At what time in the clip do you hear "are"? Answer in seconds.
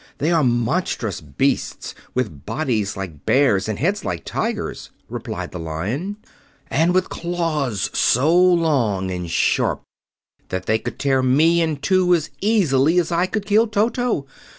0.31-0.43